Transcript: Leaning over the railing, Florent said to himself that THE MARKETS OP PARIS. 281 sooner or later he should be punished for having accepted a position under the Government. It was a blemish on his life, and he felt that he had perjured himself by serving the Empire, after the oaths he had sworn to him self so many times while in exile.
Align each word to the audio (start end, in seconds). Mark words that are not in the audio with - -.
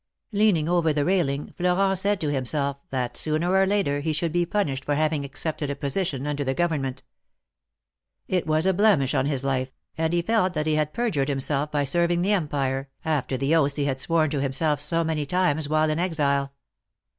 Leaning 0.31 0.67
over 0.67 0.91
the 0.91 1.05
railing, 1.05 1.53
Florent 1.55 1.95
said 1.95 2.19
to 2.19 2.29
himself 2.31 2.77
that 2.89 3.13
THE 3.13 3.29
MARKETS 3.29 3.29
OP 3.29 3.29
PARIS. 3.29 3.39
281 3.39 3.41
sooner 3.41 3.61
or 3.61 3.77
later 3.77 3.99
he 4.03 4.13
should 4.13 4.31
be 4.33 4.45
punished 4.47 4.83
for 4.83 4.95
having 4.95 5.23
accepted 5.23 5.69
a 5.69 5.75
position 5.75 6.25
under 6.25 6.43
the 6.43 6.55
Government. 6.55 7.03
It 8.27 8.47
was 8.47 8.65
a 8.65 8.73
blemish 8.73 9.13
on 9.13 9.27
his 9.27 9.43
life, 9.43 9.69
and 9.99 10.11
he 10.11 10.23
felt 10.23 10.55
that 10.55 10.65
he 10.65 10.73
had 10.73 10.95
perjured 10.95 11.29
himself 11.29 11.69
by 11.71 11.83
serving 11.83 12.23
the 12.23 12.33
Empire, 12.33 12.89
after 13.05 13.37
the 13.37 13.53
oaths 13.55 13.75
he 13.75 13.85
had 13.85 13.99
sworn 13.99 14.31
to 14.31 14.41
him 14.41 14.53
self 14.53 14.79
so 14.81 15.03
many 15.03 15.27
times 15.27 15.69
while 15.69 15.91
in 15.91 15.99
exile. 15.99 16.51